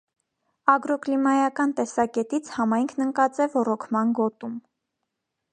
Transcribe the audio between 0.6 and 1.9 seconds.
Ագրոկլիմայական